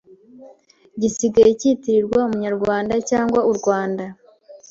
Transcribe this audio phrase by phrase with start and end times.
[1.01, 4.05] gisigaye cyitirirwa umunyarwanda cyangwa u Rwanda